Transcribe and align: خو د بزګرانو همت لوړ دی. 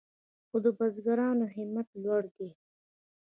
خو 0.47 0.57
د 0.63 0.67
بزګرانو 0.77 1.45
همت 1.55 1.87
لوړ 2.03 2.23
دی. 2.35 2.49